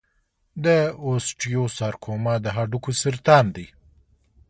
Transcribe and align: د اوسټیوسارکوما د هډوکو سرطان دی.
د 0.65 0.67
اوسټیوسارکوما 1.05 2.33
د 2.41 2.47
هډوکو 2.55 2.91
سرطان 3.01 3.45
دی. 3.55 3.67